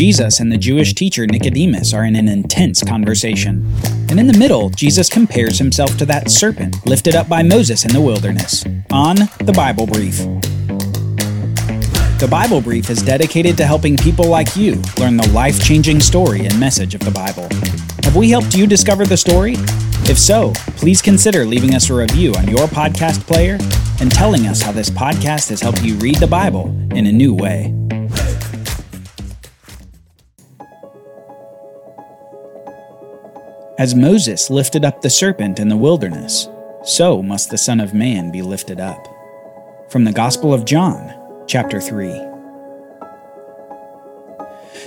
Jesus 0.00 0.40
and 0.40 0.50
the 0.50 0.56
Jewish 0.56 0.94
teacher 0.94 1.26
Nicodemus 1.26 1.92
are 1.92 2.06
in 2.06 2.16
an 2.16 2.26
intense 2.26 2.82
conversation. 2.82 3.70
And 4.08 4.18
in 4.18 4.26
the 4.26 4.38
middle, 4.38 4.70
Jesus 4.70 5.10
compares 5.10 5.58
himself 5.58 5.98
to 5.98 6.06
that 6.06 6.30
serpent 6.30 6.86
lifted 6.86 7.14
up 7.14 7.28
by 7.28 7.42
Moses 7.42 7.84
in 7.84 7.92
the 7.92 8.00
wilderness 8.00 8.64
on 8.90 9.16
the 9.44 9.52
Bible 9.54 9.86
Brief. 9.86 10.16
The 12.18 12.28
Bible 12.30 12.62
Brief 12.62 12.88
is 12.88 13.02
dedicated 13.02 13.58
to 13.58 13.66
helping 13.66 13.98
people 13.98 14.24
like 14.24 14.56
you 14.56 14.76
learn 14.98 15.18
the 15.18 15.30
life 15.34 15.62
changing 15.62 16.00
story 16.00 16.46
and 16.46 16.58
message 16.58 16.94
of 16.94 17.02
the 17.02 17.10
Bible. 17.10 17.46
Have 18.02 18.16
we 18.16 18.30
helped 18.30 18.54
you 18.54 18.66
discover 18.66 19.04
the 19.04 19.18
story? 19.18 19.56
If 20.08 20.18
so, 20.18 20.54
please 20.78 21.02
consider 21.02 21.44
leaving 21.44 21.74
us 21.74 21.90
a 21.90 21.94
review 21.94 22.32
on 22.38 22.48
your 22.48 22.68
podcast 22.68 23.26
player 23.26 23.58
and 24.00 24.10
telling 24.10 24.46
us 24.46 24.62
how 24.62 24.72
this 24.72 24.88
podcast 24.88 25.50
has 25.50 25.60
helped 25.60 25.82
you 25.82 25.96
read 25.96 26.16
the 26.16 26.26
Bible 26.26 26.68
in 26.94 27.04
a 27.04 27.12
new 27.12 27.34
way. 27.34 27.74
As 33.80 33.94
Moses 33.94 34.50
lifted 34.50 34.84
up 34.84 35.00
the 35.00 35.08
serpent 35.08 35.58
in 35.58 35.70
the 35.70 35.76
wilderness, 35.76 36.50
so 36.84 37.22
must 37.22 37.48
the 37.48 37.56
Son 37.56 37.80
of 37.80 37.94
Man 37.94 38.30
be 38.30 38.42
lifted 38.42 38.78
up. 38.78 39.08
From 39.88 40.04
the 40.04 40.12
Gospel 40.12 40.52
of 40.52 40.66
John, 40.66 41.14
chapter 41.46 41.80
3. 41.80 42.12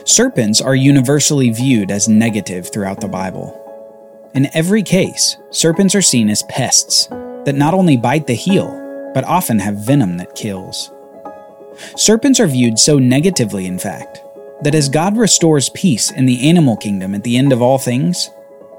Serpents 0.06 0.62
are 0.62 0.76
universally 0.76 1.50
viewed 1.50 1.90
as 1.90 2.08
negative 2.08 2.72
throughout 2.72 3.02
the 3.02 3.08
Bible. 3.08 3.60
In 4.36 4.56
every 4.56 4.84
case, 4.84 5.38
serpents 5.50 5.96
are 5.96 6.04
seen 6.04 6.30
as 6.30 6.44
pests 6.44 7.08
that 7.46 7.56
not 7.56 7.74
only 7.74 7.98
bite 7.98 8.28
the 8.28 8.36
heel, 8.36 8.70
but 9.16 9.24
often 9.24 9.58
have 9.58 9.84
venom 9.84 10.18
that 10.18 10.36
kills. 10.36 10.92
Serpents 11.96 12.40
are 12.40 12.46
viewed 12.46 12.78
so 12.78 13.00
negatively, 13.00 13.66
in 13.66 13.80
fact, 13.80 14.22
that 14.62 14.76
as 14.76 14.88
God 14.88 15.18
restores 15.18 15.70
peace 15.70 16.12
in 16.12 16.28
the 16.28 16.48
animal 16.48 16.78
kingdom 16.78 17.16
at 17.16 17.24
the 17.24 17.38
end 17.38 17.52
of 17.52 17.60
all 17.60 17.80
things, 17.80 18.30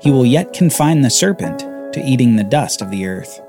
he 0.04 0.10
will 0.10 0.26
yet 0.26 0.52
confine 0.52 1.00
the 1.00 1.08
serpent 1.08 1.60
to 1.94 2.04
eating 2.04 2.36
the 2.36 2.44
dust 2.44 2.82
of 2.82 2.90
the 2.90 3.06
earth. 3.06 3.40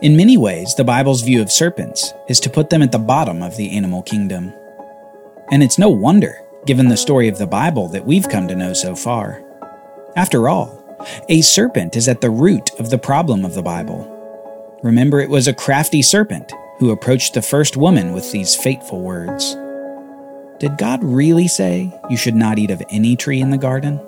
In 0.00 0.16
many 0.16 0.38
ways, 0.38 0.74
the 0.74 0.84
Bible's 0.84 1.20
view 1.20 1.42
of 1.42 1.52
serpents 1.52 2.14
is 2.28 2.40
to 2.40 2.50
put 2.50 2.70
them 2.70 2.80
at 2.80 2.92
the 2.92 2.98
bottom 2.98 3.42
of 3.42 3.58
the 3.58 3.76
animal 3.76 4.02
kingdom. 4.02 4.54
And 5.50 5.62
it's 5.62 5.78
no 5.78 5.90
wonder, 5.90 6.40
given 6.64 6.88
the 6.88 6.96
story 6.96 7.28
of 7.28 7.36
the 7.36 7.46
Bible 7.46 7.88
that 7.88 8.06
we've 8.06 8.26
come 8.26 8.48
to 8.48 8.56
know 8.56 8.72
so 8.72 8.96
far. 8.96 9.44
After 10.16 10.48
all, 10.48 10.82
a 11.28 11.42
serpent 11.42 11.94
is 11.94 12.08
at 12.08 12.22
the 12.22 12.30
root 12.30 12.70
of 12.80 12.88
the 12.88 12.98
problem 12.98 13.44
of 13.44 13.52
the 13.52 13.62
Bible. 13.62 14.08
Remember, 14.82 15.20
it 15.20 15.28
was 15.28 15.46
a 15.46 15.52
crafty 15.54 16.00
serpent 16.00 16.50
who 16.78 16.90
approached 16.90 17.34
the 17.34 17.42
first 17.42 17.76
woman 17.76 18.14
with 18.14 18.32
these 18.32 18.56
fateful 18.56 19.02
words 19.02 19.56
Did 20.58 20.78
God 20.78 21.04
really 21.04 21.48
say 21.48 21.92
you 22.08 22.16
should 22.16 22.34
not 22.34 22.58
eat 22.58 22.70
of 22.70 22.82
any 22.88 23.14
tree 23.14 23.42
in 23.42 23.50
the 23.50 23.58
garden? 23.58 24.00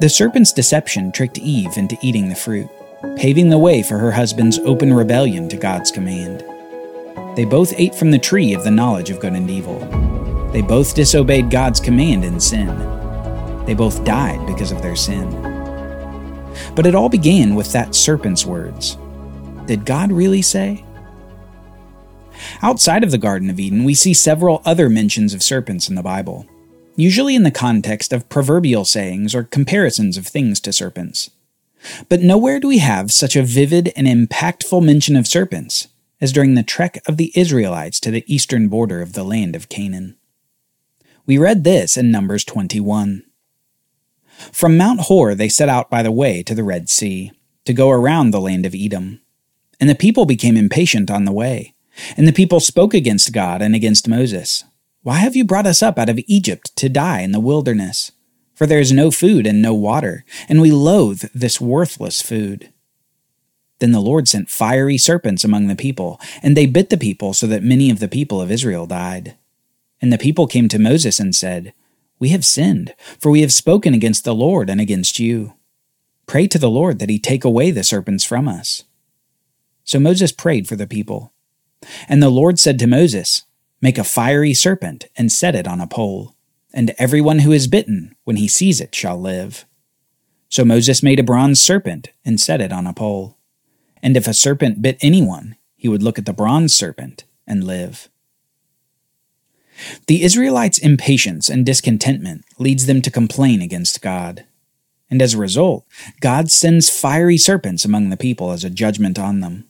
The 0.00 0.08
serpent's 0.08 0.52
deception 0.52 1.12
tricked 1.12 1.38
Eve 1.38 1.76
into 1.76 1.96
eating 2.02 2.28
the 2.28 2.34
fruit, 2.34 2.68
paving 3.16 3.48
the 3.48 3.58
way 3.58 3.82
for 3.82 3.98
her 3.98 4.12
husband's 4.12 4.58
open 4.60 4.92
rebellion 4.92 5.48
to 5.48 5.56
God's 5.56 5.90
command. 5.90 6.44
They 7.36 7.44
both 7.44 7.72
ate 7.76 7.94
from 7.94 8.10
the 8.10 8.18
tree 8.18 8.52
of 8.54 8.64
the 8.64 8.70
knowledge 8.70 9.10
of 9.10 9.20
good 9.20 9.32
and 9.32 9.50
evil. 9.50 9.78
They 10.52 10.60
both 10.60 10.94
disobeyed 10.94 11.50
God's 11.50 11.80
command 11.80 12.24
in 12.24 12.38
sin. 12.38 12.68
They 13.64 13.74
both 13.74 14.04
died 14.04 14.46
because 14.46 14.72
of 14.72 14.82
their 14.82 14.96
sin. 14.96 15.30
But 16.74 16.86
it 16.86 16.94
all 16.94 17.08
began 17.08 17.54
with 17.54 17.72
that 17.72 17.94
serpent's 17.94 18.44
words 18.44 18.98
Did 19.66 19.86
God 19.86 20.12
really 20.12 20.42
say? 20.42 20.84
Outside 22.60 23.04
of 23.04 23.10
the 23.10 23.18
Garden 23.18 23.50
of 23.50 23.60
Eden, 23.60 23.84
we 23.84 23.94
see 23.94 24.14
several 24.14 24.62
other 24.64 24.88
mentions 24.88 25.32
of 25.32 25.42
serpents 25.42 25.88
in 25.88 25.94
the 25.94 26.02
Bible 26.02 26.46
usually 26.96 27.34
in 27.34 27.42
the 27.42 27.50
context 27.50 28.12
of 28.12 28.28
proverbial 28.28 28.84
sayings 28.84 29.34
or 29.34 29.42
comparisons 29.42 30.16
of 30.16 30.26
things 30.26 30.60
to 30.60 30.72
serpents. 30.72 31.30
But 32.08 32.20
nowhere 32.20 32.60
do 32.60 32.68
we 32.68 32.78
have 32.78 33.10
such 33.10 33.36
a 33.36 33.42
vivid 33.42 33.92
and 33.96 34.06
impactful 34.06 34.84
mention 34.84 35.16
of 35.16 35.26
serpents 35.26 35.88
as 36.20 36.32
during 36.32 36.54
the 36.54 36.62
trek 36.62 37.02
of 37.06 37.16
the 37.16 37.32
Israelites 37.34 37.98
to 38.00 38.10
the 38.10 38.24
eastern 38.32 38.68
border 38.68 39.02
of 39.02 39.12
the 39.12 39.24
land 39.24 39.56
of 39.56 39.68
Canaan. 39.68 40.16
We 41.26 41.36
read 41.36 41.64
this 41.64 41.96
in 41.96 42.12
Numbers 42.12 42.44
21. 42.44 43.24
From 44.52 44.76
Mount 44.76 45.00
Hor 45.00 45.34
they 45.34 45.48
set 45.48 45.68
out 45.68 45.90
by 45.90 46.02
the 46.02 46.12
way 46.12 46.42
to 46.44 46.54
the 46.54 46.64
Red 46.64 46.88
Sea, 46.88 47.32
to 47.64 47.72
go 47.72 47.90
around 47.90 48.30
the 48.30 48.40
land 48.40 48.66
of 48.66 48.74
Edom. 48.74 49.20
And 49.80 49.90
the 49.90 49.94
people 49.94 50.26
became 50.26 50.56
impatient 50.56 51.10
on 51.10 51.24
the 51.24 51.32
way, 51.32 51.74
and 52.16 52.26
the 52.26 52.32
people 52.32 52.60
spoke 52.60 52.94
against 52.94 53.32
God 53.32 53.60
and 53.60 53.74
against 53.74 54.08
Moses. 54.08 54.64
Why 55.02 55.18
have 55.18 55.34
you 55.34 55.44
brought 55.44 55.66
us 55.66 55.82
up 55.82 55.98
out 55.98 56.08
of 56.08 56.20
Egypt 56.26 56.76
to 56.76 56.88
die 56.88 57.22
in 57.22 57.32
the 57.32 57.40
wilderness? 57.40 58.12
For 58.54 58.66
there 58.66 58.78
is 58.78 58.92
no 58.92 59.10
food 59.10 59.48
and 59.48 59.60
no 59.60 59.74
water, 59.74 60.24
and 60.48 60.60
we 60.60 60.70
loathe 60.70 61.24
this 61.34 61.60
worthless 61.60 62.22
food. 62.22 62.72
Then 63.80 63.90
the 63.90 64.00
Lord 64.00 64.28
sent 64.28 64.48
fiery 64.48 64.96
serpents 64.96 65.42
among 65.42 65.66
the 65.66 65.74
people, 65.74 66.20
and 66.40 66.56
they 66.56 66.66
bit 66.66 66.88
the 66.88 66.96
people 66.96 67.32
so 67.32 67.48
that 67.48 67.64
many 67.64 67.90
of 67.90 67.98
the 67.98 68.06
people 68.06 68.40
of 68.40 68.52
Israel 68.52 68.86
died. 68.86 69.36
And 70.00 70.12
the 70.12 70.18
people 70.18 70.46
came 70.46 70.68
to 70.68 70.78
Moses 70.78 71.18
and 71.18 71.34
said, 71.34 71.72
We 72.20 72.28
have 72.28 72.44
sinned, 72.44 72.94
for 73.18 73.32
we 73.32 73.40
have 73.40 73.52
spoken 73.52 73.94
against 73.94 74.24
the 74.24 74.34
Lord 74.34 74.70
and 74.70 74.80
against 74.80 75.18
you. 75.18 75.54
Pray 76.26 76.46
to 76.46 76.58
the 76.58 76.70
Lord 76.70 77.00
that 77.00 77.10
he 77.10 77.18
take 77.18 77.44
away 77.44 77.72
the 77.72 77.82
serpents 77.82 78.22
from 78.22 78.46
us. 78.46 78.84
So 79.82 79.98
Moses 79.98 80.30
prayed 80.30 80.68
for 80.68 80.76
the 80.76 80.86
people. 80.86 81.32
And 82.08 82.22
the 82.22 82.30
Lord 82.30 82.60
said 82.60 82.78
to 82.78 82.86
Moses, 82.86 83.42
Make 83.82 83.98
a 83.98 84.04
fiery 84.04 84.54
serpent 84.54 85.08
and 85.16 85.30
set 85.30 85.56
it 85.56 85.66
on 85.66 85.80
a 85.80 85.88
pole, 85.88 86.36
and 86.72 86.94
everyone 86.98 87.40
who 87.40 87.50
is 87.50 87.66
bitten, 87.66 88.14
when 88.22 88.36
he 88.36 88.46
sees 88.46 88.80
it, 88.80 88.94
shall 88.94 89.20
live. 89.20 89.66
So 90.48 90.64
Moses 90.64 91.02
made 91.02 91.18
a 91.18 91.24
bronze 91.24 91.60
serpent 91.60 92.10
and 92.24 92.40
set 92.40 92.60
it 92.60 92.72
on 92.72 92.86
a 92.86 92.94
pole. 92.94 93.38
And 94.00 94.16
if 94.16 94.28
a 94.28 94.34
serpent 94.34 94.82
bit 94.82 94.98
anyone, 95.00 95.56
he 95.76 95.88
would 95.88 96.02
look 96.02 96.16
at 96.16 96.26
the 96.26 96.32
bronze 96.32 96.74
serpent 96.74 97.24
and 97.44 97.64
live. 97.64 98.08
The 100.06 100.22
Israelites' 100.22 100.78
impatience 100.78 101.48
and 101.48 101.66
discontentment 101.66 102.44
leads 102.58 102.86
them 102.86 103.02
to 103.02 103.10
complain 103.10 103.60
against 103.60 104.00
God. 104.00 104.44
And 105.10 105.20
as 105.20 105.34
a 105.34 105.38
result, 105.38 105.84
God 106.20 106.52
sends 106.52 106.88
fiery 106.88 107.36
serpents 107.36 107.84
among 107.84 108.10
the 108.10 108.16
people 108.16 108.52
as 108.52 108.62
a 108.62 108.70
judgment 108.70 109.18
on 109.18 109.40
them. 109.40 109.68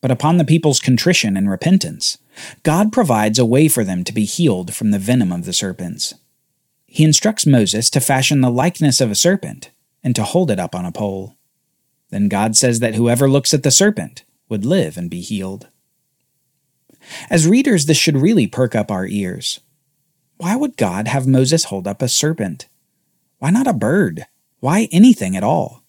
But 0.00 0.10
upon 0.10 0.36
the 0.36 0.44
people's 0.44 0.80
contrition 0.80 1.36
and 1.36 1.50
repentance, 1.50 2.18
God 2.62 2.92
provides 2.92 3.38
a 3.38 3.44
way 3.44 3.68
for 3.68 3.82
them 3.82 4.04
to 4.04 4.12
be 4.12 4.24
healed 4.24 4.74
from 4.74 4.90
the 4.90 4.98
venom 4.98 5.32
of 5.32 5.44
the 5.44 5.52
serpents. 5.52 6.14
He 6.86 7.04
instructs 7.04 7.46
Moses 7.46 7.90
to 7.90 8.00
fashion 8.00 8.40
the 8.40 8.50
likeness 8.50 9.00
of 9.00 9.10
a 9.10 9.16
serpent 9.16 9.70
and 10.02 10.14
to 10.14 10.22
hold 10.22 10.50
it 10.50 10.60
up 10.60 10.74
on 10.74 10.84
a 10.84 10.92
pole. 10.92 11.36
Then 12.10 12.28
God 12.28 12.56
says 12.56 12.80
that 12.80 12.94
whoever 12.94 13.28
looks 13.28 13.52
at 13.52 13.62
the 13.62 13.70
serpent 13.70 14.24
would 14.48 14.64
live 14.64 14.96
and 14.96 15.10
be 15.10 15.20
healed. 15.20 15.68
As 17.28 17.46
readers, 17.46 17.86
this 17.86 17.96
should 17.96 18.16
really 18.16 18.46
perk 18.46 18.74
up 18.74 18.90
our 18.90 19.06
ears. 19.06 19.60
Why 20.36 20.56
would 20.56 20.76
God 20.76 21.08
have 21.08 21.26
Moses 21.26 21.64
hold 21.64 21.86
up 21.86 22.00
a 22.00 22.08
serpent? 22.08 22.68
Why 23.38 23.50
not 23.50 23.66
a 23.66 23.72
bird? 23.72 24.26
Why 24.60 24.88
anything 24.90 25.36
at 25.36 25.44
all? 25.44 25.82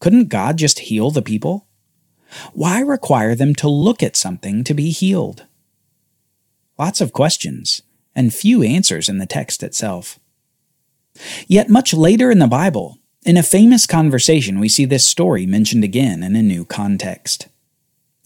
Couldn't 0.00 0.28
God 0.28 0.56
just 0.56 0.80
heal 0.80 1.10
the 1.10 1.22
people? 1.22 1.65
Why 2.52 2.80
require 2.80 3.34
them 3.34 3.54
to 3.56 3.68
look 3.68 4.02
at 4.02 4.16
something 4.16 4.64
to 4.64 4.74
be 4.74 4.90
healed? 4.90 5.46
Lots 6.78 7.00
of 7.00 7.12
questions, 7.12 7.82
and 8.14 8.34
few 8.34 8.62
answers 8.62 9.08
in 9.08 9.18
the 9.18 9.26
text 9.26 9.62
itself. 9.62 10.18
Yet, 11.46 11.70
much 11.70 11.94
later 11.94 12.30
in 12.30 12.38
the 12.38 12.46
Bible, 12.46 12.98
in 13.24 13.36
a 13.36 13.42
famous 13.42 13.86
conversation, 13.86 14.60
we 14.60 14.68
see 14.68 14.84
this 14.84 15.06
story 15.06 15.46
mentioned 15.46 15.84
again 15.84 16.22
in 16.22 16.36
a 16.36 16.42
new 16.42 16.64
context. 16.64 17.48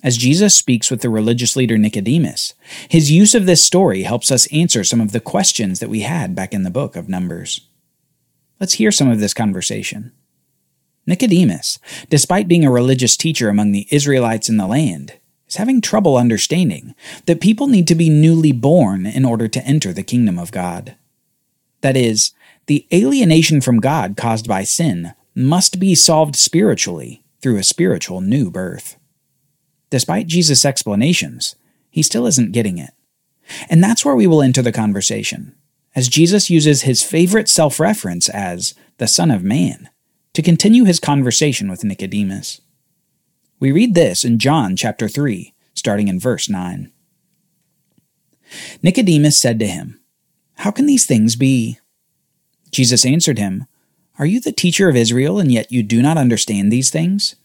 As 0.03 0.16
Jesus 0.16 0.55
speaks 0.55 0.91
with 0.91 1.03
the 1.03 1.10
religious 1.10 1.57
leader 1.57 1.77
Nicodemus, 1.77 2.54
his 2.89 3.10
use 3.10 3.34
of 3.34 3.47
this 3.47 3.65
story 3.65 4.03
helps 4.03 4.33
us 4.33 4.51
answer 4.53 4.83
some 4.83 5.01
of 5.01 5.13
the 5.13 5.21
questions 5.21 5.78
that 5.80 5.91
we 5.91 6.01
had 6.01 6.34
back 6.34 6.54
in 6.54 6.63
the 6.63 6.71
book 6.71 6.97
of 6.97 7.09
Numbers. 7.09 7.66
Let's 8.59 8.74
hear 8.74 8.91
some 8.91 9.10
of 9.10 9.21
this 9.21 9.34
conversation. 9.34 10.13
Nicodemus, 11.10 11.78
despite 12.09 12.48
being 12.48 12.65
a 12.65 12.71
religious 12.71 13.16
teacher 13.16 13.48
among 13.48 13.72
the 13.72 13.86
Israelites 13.91 14.48
in 14.48 14.57
the 14.57 14.66
land, 14.66 15.15
is 15.48 15.57
having 15.57 15.80
trouble 15.80 16.16
understanding 16.16 16.95
that 17.27 17.41
people 17.41 17.66
need 17.66 17.89
to 17.89 17.97
be 17.97 18.09
newly 18.09 18.53
born 18.53 19.04
in 19.04 19.24
order 19.24 19.48
to 19.48 19.65
enter 19.66 19.92
the 19.92 20.04
kingdom 20.04 20.39
of 20.39 20.53
God. 20.53 20.95
That 21.80 21.97
is, 21.97 22.33
the 22.66 22.86
alienation 22.92 23.60
from 23.60 23.80
God 23.80 24.16
caused 24.16 24.47
by 24.47 24.62
sin 24.62 25.15
must 25.34 25.80
be 25.80 25.97
solved 25.97 26.36
spiritually 26.36 27.24
through 27.42 27.57
a 27.57 27.65
spiritual 27.65 28.21
new 28.21 28.51
birth. 28.51 28.97
Despite 29.91 30.28
Jesus' 30.28 30.65
explanations, 30.65 31.57
he 31.91 32.03
still 32.03 32.27
isn't 32.27 32.53
getting 32.53 32.78
it. 32.78 32.92
And 33.68 33.83
that's 33.83 34.04
where 34.04 34.15
we 34.15 34.28
will 34.28 34.42
enter 34.42 34.62
the 34.62 34.71
conversation, 34.71 35.57
as 35.97 36.07
Jesus 36.07 36.51
uses 36.51 36.83
his 36.83 37.03
favorite 37.03 37.48
self 37.48 37.80
reference 37.80 38.28
as 38.28 38.74
the 38.98 39.09
Son 39.09 39.33
of 39.33 39.42
Man 39.42 39.89
to 40.34 40.42
continue 40.42 40.84
his 40.84 41.00
conversation 41.00 41.71
with 41.71 41.84
Nicodemus. 41.84 42.60
We 43.59 43.72
read 43.72 43.94
this 43.94 44.24
in 44.24 44.38
John 44.38 44.77
chapter 44.77 45.09
3, 45.09 45.53
starting 45.74 46.09
in 46.09 46.21
verse 46.21 46.48
9. 46.48 46.91
Nicodemus 48.82 49.38
said 49.38 49.59
to 49.59 49.66
him, 49.66 50.00
How 50.56 50.71
can 50.71 50.86
these 50.86 51.06
things 51.06 51.36
be? 51.36 51.78
Jesus 52.71 53.04
answered 53.04 53.38
him, 53.38 53.66
Are 54.18 54.27
you 54.27 54.41
the 54.41 54.53
teacher 54.53 54.88
of 54.88 54.97
Israel, 54.97 55.38
and 55.38 55.50
yet 55.50 55.71
you 55.71 55.82
do 55.82 56.00
not 56.00 56.16
understand 56.16 56.71
these 56.72 56.91
things? 56.91 57.36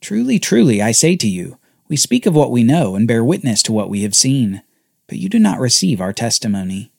Truly, 0.00 0.38
truly, 0.38 0.82
I 0.82 0.92
say 0.92 1.16
to 1.16 1.28
you, 1.28 1.58
we 1.88 1.96
speak 1.96 2.26
of 2.26 2.34
what 2.34 2.50
we 2.50 2.62
know 2.62 2.94
and 2.94 3.08
bear 3.08 3.24
witness 3.24 3.62
to 3.64 3.72
what 3.72 3.88
we 3.88 4.02
have 4.02 4.14
seen, 4.14 4.62
but 5.06 5.18
you 5.18 5.28
do 5.28 5.38
not 5.38 5.60
receive 5.60 6.00
our 6.00 6.12
testimony. 6.12 6.92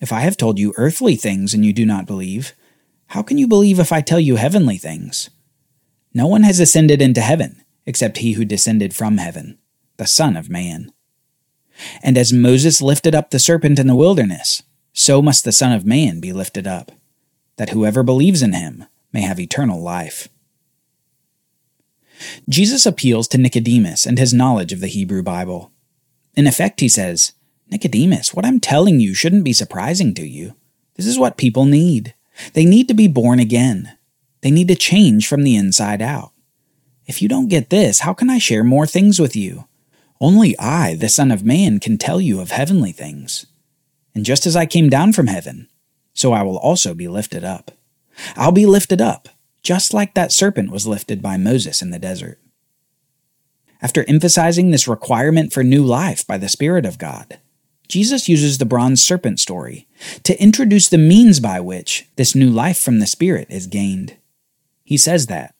If 0.00 0.12
I 0.12 0.20
have 0.20 0.36
told 0.36 0.58
you 0.58 0.74
earthly 0.76 1.16
things 1.16 1.54
and 1.54 1.64
you 1.64 1.72
do 1.72 1.84
not 1.84 2.06
believe, 2.06 2.54
how 3.08 3.22
can 3.22 3.38
you 3.38 3.46
believe 3.46 3.78
if 3.78 3.92
I 3.92 4.00
tell 4.00 4.20
you 4.20 4.36
heavenly 4.36 4.76
things? 4.76 5.30
No 6.14 6.26
one 6.26 6.42
has 6.42 6.60
ascended 6.60 7.02
into 7.02 7.20
heaven 7.20 7.62
except 7.86 8.18
he 8.18 8.32
who 8.32 8.44
descended 8.44 8.94
from 8.94 9.16
heaven, 9.16 9.58
the 9.96 10.06
Son 10.06 10.36
of 10.36 10.50
Man. 10.50 10.92
And 12.02 12.18
as 12.18 12.34
Moses 12.34 12.82
lifted 12.82 13.14
up 13.14 13.30
the 13.30 13.38
serpent 13.38 13.78
in 13.78 13.86
the 13.86 13.96
wilderness, 13.96 14.62
so 14.92 15.22
must 15.22 15.44
the 15.44 15.52
Son 15.52 15.72
of 15.72 15.86
Man 15.86 16.20
be 16.20 16.32
lifted 16.32 16.66
up, 16.66 16.92
that 17.56 17.70
whoever 17.70 18.02
believes 18.02 18.42
in 18.42 18.52
him 18.52 18.84
may 19.10 19.22
have 19.22 19.40
eternal 19.40 19.80
life. 19.80 20.28
Jesus 22.46 22.84
appeals 22.84 23.26
to 23.28 23.38
Nicodemus 23.38 24.04
and 24.04 24.18
his 24.18 24.34
knowledge 24.34 24.72
of 24.72 24.80
the 24.80 24.86
Hebrew 24.86 25.22
Bible. 25.22 25.70
In 26.34 26.46
effect, 26.46 26.80
he 26.80 26.90
says, 26.90 27.32
Nicodemus, 27.70 28.34
what 28.34 28.44
I'm 28.44 28.60
telling 28.60 29.00
you 29.00 29.14
shouldn't 29.14 29.44
be 29.44 29.52
surprising 29.54 30.12
to 30.14 30.26
you. 30.26 30.54
This 30.96 31.06
is 31.06 31.18
what 31.18 31.38
people 31.38 31.64
need. 31.64 32.14
They 32.52 32.64
need 32.64 32.88
to 32.88 32.94
be 32.94 33.08
born 33.08 33.38
again. 33.38 33.96
They 34.42 34.50
need 34.50 34.68
to 34.68 34.74
change 34.74 35.26
from 35.26 35.42
the 35.42 35.56
inside 35.56 36.00
out. 36.00 36.32
If 37.06 37.22
you 37.22 37.28
don't 37.28 37.48
get 37.48 37.70
this, 37.70 38.00
how 38.00 38.12
can 38.12 38.30
I 38.30 38.38
share 38.38 38.62
more 38.62 38.86
things 38.86 39.18
with 39.18 39.34
you? 39.34 39.66
Only 40.20 40.58
I, 40.58 40.94
the 40.94 41.08
Son 41.08 41.30
of 41.30 41.44
Man, 41.44 41.80
can 41.80 41.96
tell 41.96 42.20
you 42.20 42.40
of 42.40 42.50
heavenly 42.50 42.92
things. 42.92 43.46
And 44.14 44.24
just 44.24 44.46
as 44.46 44.56
I 44.56 44.66
came 44.66 44.88
down 44.88 45.12
from 45.12 45.28
heaven, 45.28 45.68
so 46.12 46.32
I 46.32 46.42
will 46.42 46.58
also 46.58 46.94
be 46.94 47.08
lifted 47.08 47.44
up. 47.44 47.70
I'll 48.36 48.52
be 48.52 48.66
lifted 48.66 49.00
up, 49.00 49.28
just 49.62 49.94
like 49.94 50.14
that 50.14 50.32
serpent 50.32 50.70
was 50.70 50.86
lifted 50.86 51.22
by 51.22 51.36
Moses 51.36 51.80
in 51.80 51.90
the 51.90 51.98
desert. 51.98 52.40
After 53.80 54.04
emphasizing 54.08 54.70
this 54.70 54.88
requirement 54.88 55.52
for 55.52 55.62
new 55.62 55.84
life 55.84 56.26
by 56.26 56.36
the 56.36 56.48
Spirit 56.48 56.84
of 56.84 56.98
God, 56.98 57.38
Jesus 57.88 58.28
uses 58.28 58.58
the 58.58 58.66
bronze 58.66 59.02
serpent 59.02 59.40
story 59.40 59.86
to 60.22 60.40
introduce 60.40 60.88
the 60.88 60.98
means 60.98 61.40
by 61.40 61.58
which 61.58 62.06
this 62.16 62.34
new 62.34 62.50
life 62.50 62.78
from 62.78 62.98
the 62.98 63.06
Spirit 63.06 63.46
is 63.50 63.66
gained. 63.66 64.16
He 64.84 64.96
says 64.96 65.26
that, 65.26 65.54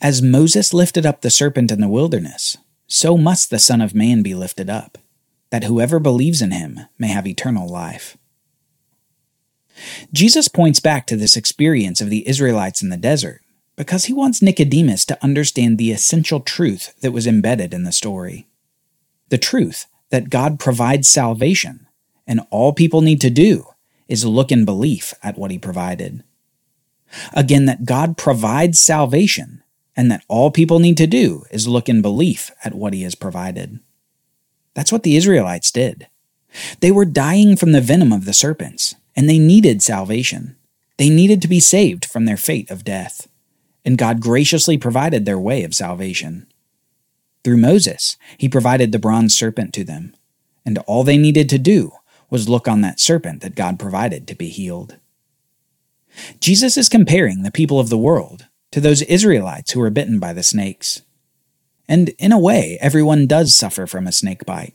as 0.00 0.22
Moses 0.22 0.72
lifted 0.72 1.04
up 1.04 1.20
the 1.20 1.30
serpent 1.30 1.70
in 1.70 1.80
the 1.80 1.88
wilderness, 1.88 2.56
so 2.86 3.16
must 3.16 3.50
the 3.50 3.58
Son 3.58 3.80
of 3.80 3.94
Man 3.94 4.22
be 4.22 4.34
lifted 4.34 4.70
up, 4.70 4.96
that 5.50 5.64
whoever 5.64 5.98
believes 5.98 6.40
in 6.40 6.50
him 6.50 6.80
may 6.98 7.08
have 7.08 7.26
eternal 7.26 7.68
life. 7.68 8.16
Jesus 10.12 10.48
points 10.48 10.80
back 10.80 11.06
to 11.06 11.16
this 11.16 11.36
experience 11.36 12.00
of 12.00 12.08
the 12.08 12.26
Israelites 12.26 12.82
in 12.82 12.88
the 12.88 12.96
desert 12.96 13.42
because 13.76 14.06
he 14.06 14.14
wants 14.14 14.40
Nicodemus 14.40 15.04
to 15.04 15.22
understand 15.22 15.76
the 15.76 15.92
essential 15.92 16.40
truth 16.40 16.98
that 17.02 17.12
was 17.12 17.26
embedded 17.26 17.74
in 17.74 17.84
the 17.84 17.92
story. 17.92 18.46
The 19.28 19.36
truth 19.36 19.86
that 20.16 20.30
God 20.30 20.58
provides 20.58 21.10
salvation, 21.10 21.86
and 22.26 22.40
all 22.48 22.72
people 22.72 23.02
need 23.02 23.20
to 23.20 23.28
do 23.28 23.66
is 24.08 24.24
look 24.24 24.50
in 24.50 24.64
belief 24.64 25.12
at 25.22 25.36
what 25.36 25.50
he 25.50 25.58
provided. 25.58 26.24
Again, 27.34 27.66
that 27.66 27.84
God 27.84 28.16
provides 28.16 28.80
salvation, 28.80 29.62
and 29.94 30.10
that 30.10 30.24
all 30.26 30.50
people 30.50 30.78
need 30.78 30.96
to 30.96 31.06
do 31.06 31.44
is 31.50 31.68
look 31.68 31.86
in 31.86 32.00
belief 32.00 32.50
at 32.64 32.74
what 32.74 32.94
he 32.94 33.02
has 33.02 33.14
provided. 33.14 33.78
That's 34.72 34.90
what 34.90 35.02
the 35.02 35.16
Israelites 35.16 35.70
did. 35.70 36.06
They 36.80 36.90
were 36.90 37.04
dying 37.04 37.54
from 37.54 37.72
the 37.72 37.82
venom 37.82 38.10
of 38.10 38.24
the 38.24 38.32
serpents, 38.32 38.94
and 39.14 39.28
they 39.28 39.38
needed 39.38 39.82
salvation. 39.82 40.56
They 40.96 41.10
needed 41.10 41.42
to 41.42 41.48
be 41.48 41.60
saved 41.60 42.06
from 42.06 42.24
their 42.24 42.38
fate 42.38 42.70
of 42.70 42.84
death, 42.84 43.28
and 43.84 43.98
God 43.98 44.20
graciously 44.20 44.78
provided 44.78 45.26
their 45.26 45.38
way 45.38 45.62
of 45.62 45.74
salvation. 45.74 46.46
Through 47.46 47.58
Moses, 47.58 48.16
he 48.38 48.48
provided 48.48 48.90
the 48.90 48.98
bronze 48.98 49.38
serpent 49.38 49.72
to 49.74 49.84
them, 49.84 50.16
and 50.64 50.78
all 50.78 51.04
they 51.04 51.16
needed 51.16 51.48
to 51.50 51.60
do 51.60 51.92
was 52.28 52.48
look 52.48 52.66
on 52.66 52.80
that 52.80 52.98
serpent 52.98 53.40
that 53.42 53.54
God 53.54 53.78
provided 53.78 54.26
to 54.26 54.34
be 54.34 54.48
healed. 54.48 54.96
Jesus 56.40 56.76
is 56.76 56.88
comparing 56.88 57.44
the 57.44 57.52
people 57.52 57.78
of 57.78 57.88
the 57.88 57.96
world 57.96 58.46
to 58.72 58.80
those 58.80 59.02
Israelites 59.02 59.70
who 59.70 59.78
were 59.78 59.90
bitten 59.90 60.18
by 60.18 60.32
the 60.32 60.42
snakes. 60.42 61.02
And 61.88 62.08
in 62.18 62.32
a 62.32 62.38
way, 62.38 62.78
everyone 62.80 63.28
does 63.28 63.54
suffer 63.54 63.86
from 63.86 64.08
a 64.08 64.12
snake 64.12 64.44
bite. 64.44 64.74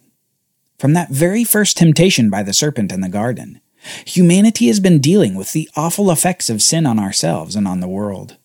From 0.79 0.93
that 0.93 1.09
very 1.09 1.43
first 1.43 1.75
temptation 1.75 2.29
by 2.29 2.41
the 2.41 2.53
serpent 2.53 2.93
in 2.93 3.01
the 3.01 3.09
garden, 3.09 3.59
humanity 4.05 4.67
has 4.67 4.79
been 4.79 5.01
dealing 5.01 5.35
with 5.35 5.51
the 5.51 5.69
awful 5.75 6.09
effects 6.09 6.49
of 6.49 6.61
sin 6.61 6.85
on 6.85 6.99
ourselves 6.99 7.57
and 7.57 7.67
on 7.67 7.81
the 7.81 7.89
world. 7.89 8.37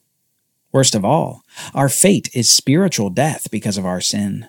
Worst 0.76 0.94
of 0.94 1.06
all, 1.06 1.42
our 1.72 1.88
fate 1.88 2.28
is 2.34 2.52
spiritual 2.52 3.08
death 3.08 3.50
because 3.50 3.78
of 3.78 3.86
our 3.86 4.02
sin. 4.02 4.48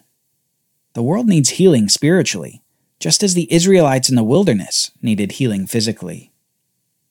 The 0.92 1.02
world 1.02 1.26
needs 1.26 1.52
healing 1.52 1.88
spiritually, 1.88 2.62
just 3.00 3.24
as 3.24 3.34
the 3.34 3.50
Israelites 3.50 4.10
in 4.10 4.16
the 4.16 4.26
wilderness 4.26 4.92
needed 5.02 5.32
healing 5.32 5.68
physically. 5.68 6.34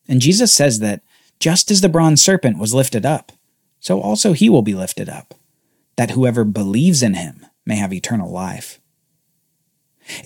And 0.07 0.21
Jesus 0.21 0.53
says 0.53 0.81
that 0.81 1.01
just 1.41 1.71
as 1.71 1.81
the 1.81 1.89
bronze 1.89 2.21
serpent 2.21 2.59
was 2.59 2.75
lifted 2.75 3.07
up, 3.07 3.33
so 3.81 4.03
also 4.03 4.35
he 4.35 4.51
will 4.51 4.61
be 4.61 4.75
lifted 4.75 5.09
up, 5.09 5.33
that 5.97 6.11
whoever 6.11 6.45
believes 6.45 7.03
in 7.03 7.15
him 7.15 7.47
may 7.65 7.77
have 7.77 7.95
eternal 7.95 8.31
life. 8.31 8.81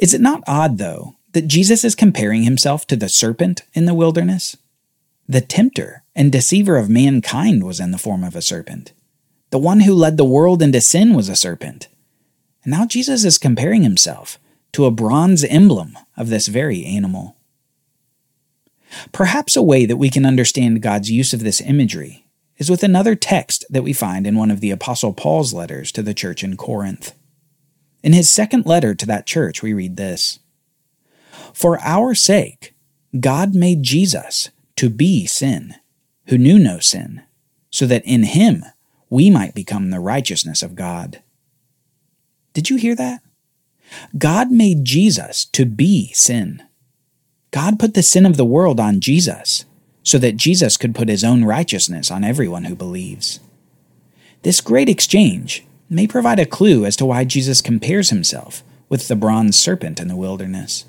Is 0.01 0.13
it 0.15 0.21
not 0.21 0.43
odd, 0.49 0.79
though, 0.79 1.15
that 1.31 1.47
Jesus 1.47 1.85
is 1.85 1.95
comparing 1.95 2.43
himself 2.43 2.89
to 2.89 2.97
the 2.97 3.09
serpent 3.09 3.63
in 3.73 3.85
the 3.85 3.95
wilderness? 3.95 4.57
The 5.31 5.41
tempter 5.41 6.03
and 6.17 6.33
deceiver 6.33 6.77
of 6.77 6.91
mankind 6.91 7.63
was 7.63 7.79
in 7.79 7.93
the 7.93 7.99
form 7.99 8.25
of 8.25 8.35
a 8.35 8.43
serpent. 8.43 8.93
The 9.51 9.61
one 9.61 9.83
who 9.83 9.95
led 9.95 10.17
the 10.17 10.25
world 10.25 10.61
into 10.61 10.81
sin 10.81 11.15
was 11.15 11.29
a 11.29 11.37
serpent. 11.37 11.87
And 12.65 12.73
now 12.73 12.85
Jesus 12.85 13.25
is 13.25 13.39
comparing 13.39 13.85
himself 13.85 14.41
to 14.73 14.87
a 14.87 14.91
bronze 14.91 15.45
emblem 15.45 15.97
of 16.17 16.31
this 16.31 16.49
very 16.49 16.85
animal. 16.85 17.37
Perhaps 19.13 19.55
a 19.55 19.63
way 19.63 19.87
that 19.87 19.99
we 19.99 20.11
can 20.11 20.27
understand 20.27 20.83
God's 20.83 21.13
use 21.13 21.33
of 21.33 21.45
this 21.45 21.61
imagery 21.61 22.27
is 22.59 22.69
with 22.69 22.83
another 22.83 23.15
text 23.15 23.65
that 23.71 23.85
we 23.85 23.93
find 23.93 24.27
in 24.27 24.37
one 24.37 24.51
of 24.51 24.59
the 24.59 24.73
Apostle 24.73 25.13
Paul's 25.13 25.55
letters 25.55 25.93
to 25.93 26.03
the 26.03 26.13
church 26.13 26.43
in 26.43 26.57
Corinth. 26.57 27.15
In 28.03 28.13
his 28.13 28.29
second 28.29 28.67
letter 28.67 28.97
to 28.97 29.07
that 29.07 29.27
church, 29.27 29.63
we 29.63 29.75
read 29.75 29.97
this 29.97 30.41
For 31.55 31.79
our 31.83 32.17
sake, 32.17 32.75
God 33.21 33.55
made 33.55 33.85
Jesus 33.85 34.51
to 34.81 34.89
be 34.89 35.27
sin, 35.27 35.75
who 36.29 36.39
knew 36.39 36.59
no 36.59 36.79
sin, 36.79 37.21
so 37.69 37.85
that 37.85 38.03
in 38.07 38.23
him 38.23 38.65
we 39.11 39.29
might 39.29 39.55
become 39.55 39.91
the 39.91 40.01
righteousness 40.01 40.63
of 40.63 40.75
God. 40.75 41.21
Did 42.55 42.71
you 42.71 42.79
hear 42.79 42.97
that? 42.97 43.21
God 44.17 44.51
made 44.51 44.87
Jesus 44.87 45.45
to 45.45 45.67
be 45.67 46.11
sin. 46.15 46.63
God 47.51 47.79
put 47.79 47.93
the 47.93 48.03
sin 48.03 48.25
of 48.25 48.39
the 48.39 48.45
world 48.47 48.81
on 48.81 49.01
Jesus 49.01 49.67
so 50.03 50.17
that 50.17 50.39
Jesus 50.39 50.79
could 50.79 50.95
put 50.95 51.11
his 51.11 51.23
own 51.23 51.45
righteousness 51.45 52.11
on 52.11 52.25
everyone 52.25 52.65
who 52.65 52.75
believes. 52.75 53.39
This 54.45 54.63
great 54.63 54.89
exchange 54.89 55.63
may 55.91 56.07
provide 56.07 56.39
a 56.39 56.47
clue 56.47 56.87
as 56.87 56.97
to 56.97 57.05
why 57.05 57.25
Jesus 57.25 57.61
compares 57.61 58.09
himself 58.09 58.63
with 58.89 59.09
the 59.09 59.17
bronze 59.17 59.59
serpent 59.59 60.01
in 60.01 60.09
the 60.09 60.17
wilderness. 60.17 60.87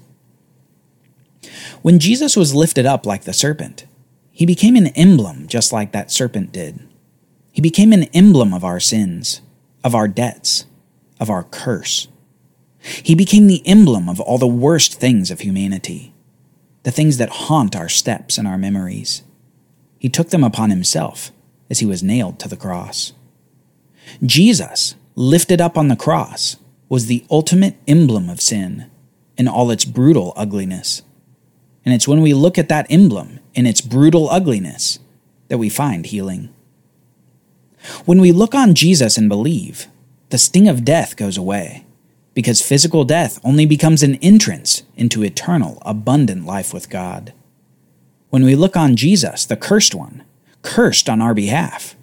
When 1.82 2.00
Jesus 2.00 2.36
was 2.36 2.56
lifted 2.56 2.86
up 2.86 3.06
like 3.06 3.24
the 3.24 3.34
serpent, 3.34 3.86
he 4.32 4.46
became 4.46 4.76
an 4.76 4.88
emblem 4.88 5.48
just 5.48 5.72
like 5.74 5.92
that 5.92 6.12
serpent 6.12 6.52
did. 6.52 6.80
He 7.52 7.62
became 7.62 7.92
an 7.92 8.04
emblem 8.14 8.54
of 8.54 8.64
our 8.64 8.80
sins, 8.80 9.42
of 9.84 9.94
our 9.94 10.08
debts, 10.08 10.66
of 11.20 11.30
our 11.30 11.44
curse. 11.44 12.08
He 12.80 13.14
became 13.14 13.48
the 13.48 13.62
emblem 13.68 14.10
of 14.10 14.20
all 14.20 14.38
the 14.38 14.48
worst 14.48 14.96
things 14.96 15.30
of 15.30 15.42
humanity, 15.42 16.14
the 16.84 16.92
things 16.92 17.18
that 17.18 17.30
haunt 17.30 17.76
our 17.76 17.90
steps 17.90 18.38
and 18.38 18.48
our 18.48 18.58
memories. 18.58 19.22
He 20.00 20.10
took 20.10 20.30
them 20.30 20.44
upon 20.44 20.72
himself 20.72 21.32
as 21.70 21.80
he 21.80 21.86
was 21.86 22.02
nailed 22.02 22.40
to 22.40 22.48
the 22.48 22.58
cross. 22.58 23.14
Jesus, 24.24 24.96
lifted 25.16 25.62
up 25.62 25.78
on 25.78 25.88
the 25.88 25.96
cross, 25.96 26.58
was 26.90 27.06
the 27.06 27.24
ultimate 27.30 27.76
emblem 27.88 28.30
of 28.30 28.42
sin 28.42 28.90
in 29.38 29.48
all 29.48 29.72
its 29.72 29.86
brutal 29.86 30.34
ugliness. 30.36 31.04
And 31.84 31.94
it's 31.94 32.08
when 32.08 32.22
we 32.22 32.34
look 32.34 32.58
at 32.58 32.70
that 32.70 32.88
emblem 32.90 33.40
in 33.54 33.66
its 33.66 33.82
brutal 33.82 34.30
ugliness 34.30 35.00
that 35.48 35.58
we 35.58 35.70
find 35.70 36.06
healing. 36.06 36.54
When 38.06 38.22
we 38.22 38.32
look 38.32 38.54
on 38.54 38.76
Jesus 38.76 39.18
and 39.18 39.28
believe, 39.28 39.88
the 40.30 40.38
sting 40.38 40.68
of 40.68 40.86
death 40.86 41.16
goes 41.16 41.38
away, 41.38 41.86
because 42.34 42.62
physical 42.62 43.04
death 43.04 43.40
only 43.44 43.66
becomes 43.66 44.04
an 44.04 44.16
entrance 44.16 44.84
into 44.96 45.24
eternal, 45.24 45.82
abundant 45.82 46.46
life 46.46 46.74
with 46.74 46.90
God. 46.90 47.34
When 48.30 48.46
we 48.46 48.56
look 48.56 48.78
on 48.78 48.96
Jesus, 48.96 49.46
the 49.46 49.58
cursed 49.58 49.94
one, 49.94 50.24
cursed 50.62 51.10
on 51.10 51.22
our 51.22 51.34
behalf, 51.34 51.96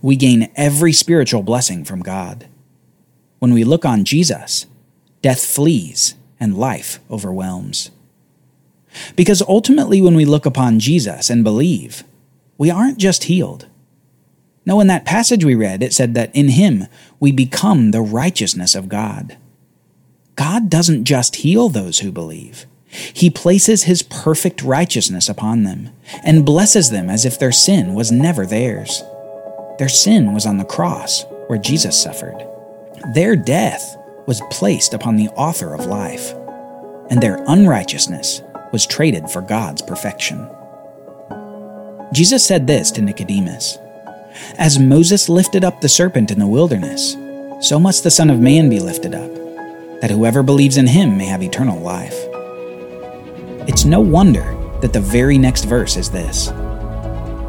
we 0.00 0.16
gain 0.16 0.50
every 0.56 0.92
spiritual 0.92 1.42
blessing 1.42 1.84
from 1.84 2.00
God. 2.00 2.46
When 3.38 3.52
we 3.52 3.64
look 3.64 3.84
on 3.84 4.04
Jesus, 4.04 4.66
death 5.20 5.44
flees 5.44 6.14
and 6.40 6.56
life 6.56 7.00
overwhelms. 7.10 7.90
Because 9.16 9.42
ultimately, 9.42 10.00
when 10.00 10.14
we 10.14 10.24
look 10.24 10.46
upon 10.46 10.78
Jesus 10.78 11.30
and 11.30 11.44
believe, 11.44 12.04
we 12.58 12.70
aren't 12.70 12.98
just 12.98 13.24
healed. 13.24 13.66
No, 14.66 14.80
in 14.80 14.86
that 14.86 15.04
passage 15.04 15.44
we 15.44 15.54
read, 15.54 15.82
it 15.82 15.92
said 15.92 16.14
that 16.14 16.34
in 16.34 16.48
him 16.48 16.86
we 17.20 17.32
become 17.32 17.90
the 17.90 18.00
righteousness 18.00 18.74
of 18.74 18.88
God. 18.88 19.36
God 20.36 20.70
doesn't 20.70 21.04
just 21.04 21.36
heal 21.36 21.68
those 21.68 22.00
who 22.00 22.10
believe. 22.10 22.66
He 22.88 23.28
places 23.28 23.84
his 23.84 24.02
perfect 24.02 24.62
righteousness 24.62 25.28
upon 25.28 25.64
them 25.64 25.90
and 26.22 26.46
blesses 26.46 26.90
them 26.90 27.10
as 27.10 27.24
if 27.24 27.38
their 27.38 27.52
sin 27.52 27.94
was 27.94 28.12
never 28.12 28.46
theirs. 28.46 29.02
Their 29.78 29.88
sin 29.88 30.32
was 30.32 30.46
on 30.46 30.58
the 30.58 30.64
cross 30.64 31.24
where 31.48 31.58
Jesus 31.58 32.00
suffered. 32.00 32.46
Their 33.12 33.36
death 33.36 33.96
was 34.26 34.42
placed 34.50 34.94
upon 34.94 35.16
the 35.16 35.28
author 35.30 35.74
of 35.74 35.86
life, 35.86 36.32
and 37.10 37.20
their 37.20 37.44
unrighteousness 37.46 38.42
was 38.74 38.86
traded 38.86 39.30
for 39.30 39.40
God's 39.40 39.82
perfection. 39.82 40.50
Jesus 42.12 42.44
said 42.44 42.66
this 42.66 42.90
to 42.90 43.02
Nicodemus 43.02 43.78
As 44.58 44.80
Moses 44.80 45.28
lifted 45.28 45.62
up 45.62 45.80
the 45.80 45.88
serpent 45.88 46.32
in 46.32 46.40
the 46.40 46.46
wilderness, 46.48 47.12
so 47.60 47.78
must 47.78 48.02
the 48.02 48.10
Son 48.10 48.30
of 48.30 48.40
Man 48.40 48.68
be 48.68 48.80
lifted 48.80 49.14
up, 49.14 49.30
that 50.00 50.10
whoever 50.10 50.42
believes 50.42 50.76
in 50.76 50.88
him 50.88 51.16
may 51.16 51.26
have 51.26 51.40
eternal 51.40 51.78
life. 51.78 52.16
It's 53.68 53.84
no 53.84 54.00
wonder 54.00 54.42
that 54.80 54.92
the 54.92 55.00
very 55.00 55.38
next 55.38 55.66
verse 55.66 55.96
is 55.96 56.10
this 56.10 56.48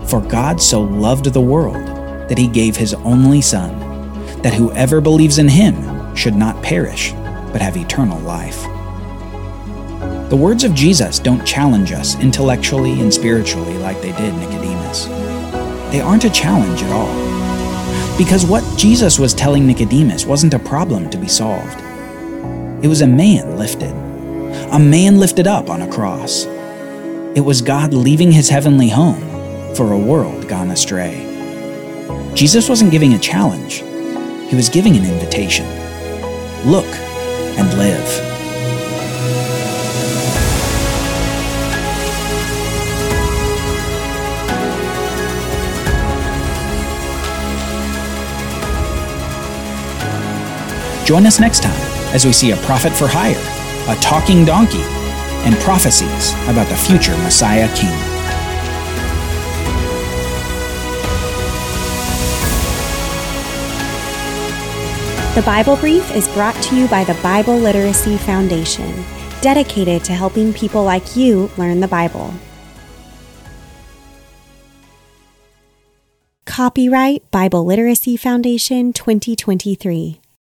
For 0.07 0.21
God 0.29 0.61
so 0.61 0.81
loved 0.81 1.25
the 1.25 1.41
world 1.41 1.87
that 2.29 2.37
he 2.37 2.47
gave 2.47 2.75
his 2.75 2.93
only 2.93 3.41
Son, 3.41 3.73
that 4.43 4.53
whoever 4.53 5.01
believes 5.01 5.39
in 5.39 5.47
him 5.47 6.15
should 6.15 6.35
not 6.35 6.61
perish, 6.61 7.13
but 7.51 7.63
have 7.63 7.77
eternal 7.77 8.19
life. 8.19 8.63
The 10.29 10.35
words 10.35 10.63
of 10.63 10.73
Jesus 10.73 11.19
don't 11.19 11.45
challenge 11.45 11.91
us 11.91 12.19
intellectually 12.19 12.99
and 12.99 13.13
spiritually 13.13 13.77
like 13.77 14.01
they 14.01 14.11
did 14.13 14.33
Nicodemus. 14.33 15.05
They 15.91 16.01
aren't 16.01 16.23
a 16.23 16.31
challenge 16.31 16.81
at 16.81 16.91
all. 16.91 18.17
Because 18.17 18.43
what 18.43 18.63
Jesus 18.75 19.19
was 19.19 19.35
telling 19.35 19.67
Nicodemus 19.67 20.25
wasn't 20.25 20.55
a 20.55 20.59
problem 20.59 21.11
to 21.11 21.17
be 21.19 21.27
solved. 21.27 21.79
It 22.83 22.87
was 22.87 23.01
a 23.01 23.07
man 23.07 23.55
lifted, 23.55 23.93
a 24.71 24.79
man 24.79 25.19
lifted 25.19 25.45
up 25.45 25.69
on 25.69 25.83
a 25.83 25.91
cross. 25.91 26.45
It 27.35 27.45
was 27.45 27.61
God 27.61 27.93
leaving 27.93 28.31
his 28.31 28.49
heavenly 28.49 28.89
home 28.89 29.21
for 29.75 29.93
a 29.93 29.99
world 29.99 30.47
gone 30.47 30.71
astray. 30.71 31.21
Jesus 32.33 32.67
wasn't 32.67 32.91
giving 32.91 33.13
a 33.13 33.19
challenge, 33.19 33.83
he 34.49 34.55
was 34.55 34.69
giving 34.69 34.97
an 34.97 35.05
invitation. 35.05 35.67
Look 36.67 36.87
and 37.57 37.77
live. 37.77 38.34
Join 51.05 51.27
us 51.27 51.39
next 51.39 51.61
time 51.61 51.79
as 52.15 52.25
we 52.25 52.33
see 52.33 52.49
a 52.49 52.57
prophet 52.57 52.91
for 52.91 53.07
hire, 53.07 53.37
a 53.95 53.95
talking 54.01 54.43
donkey, 54.43 54.81
and 55.45 55.55
prophecies 55.57 56.33
about 56.49 56.67
the 56.67 56.75
future 56.75 57.15
Messiah 57.19 57.67
King. 57.75 57.93
The 65.35 65.43
Bible 65.43 65.75
Brief 65.75 66.09
is 66.15 66.27
brought 66.29 66.55
to 66.63 66.75
you 66.75 66.87
by 66.87 67.03
the 67.03 67.13
Bible 67.21 67.55
Literacy 67.55 68.17
Foundation, 68.17 69.05
dedicated 69.41 70.03
to 70.05 70.13
helping 70.13 70.53
people 70.53 70.83
like 70.83 71.15
you 71.15 71.51
learn 71.55 71.81
the 71.81 71.87
Bible. 71.87 72.33
Copyright 76.45 77.29
Bible 77.29 77.63
Literacy 77.63 78.17
Foundation 78.17 78.91
2023. 78.91 80.21